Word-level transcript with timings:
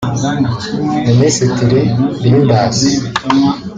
Minisitiri 1.07 1.81
Rynders 2.23 2.79